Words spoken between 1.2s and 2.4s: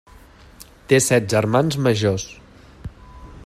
germans majors.